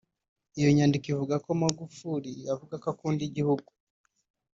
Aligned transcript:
Iyo 0.57 0.69
nyandiko 0.77 1.07
ivuga 1.13 1.35
ko 1.45 1.49
Magufuli 1.61 2.31
“avuga 2.53 2.75
ko 2.81 2.87
akunda 2.93 3.21
igihugu 3.29 3.69